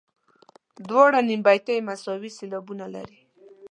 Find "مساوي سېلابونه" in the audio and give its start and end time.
1.87-2.85